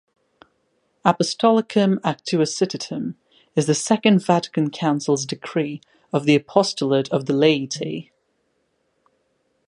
Apostolicam 1.05 1.99
Actuositatem 1.99 3.13
is 3.55 3.67
the 3.67 3.75
Second 3.75 4.25
Vatican 4.25 4.71
Council's 4.71 5.27
Decree 5.27 5.79
on 6.11 6.25
the 6.25 6.33
Apostolate 6.33 7.07
of 7.09 7.27
the 7.27 7.33
Laity. 7.33 8.11